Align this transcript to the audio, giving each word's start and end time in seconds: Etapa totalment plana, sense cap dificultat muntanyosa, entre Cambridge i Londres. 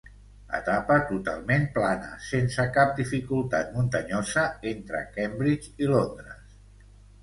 Etapa 0.59 0.95
totalment 1.09 1.67
plana, 1.75 2.09
sense 2.29 2.67
cap 2.79 2.97
dificultat 3.03 3.71
muntanyosa, 3.77 4.49
entre 4.75 5.07
Cambridge 5.15 5.75
i 5.87 5.97
Londres. 5.97 6.63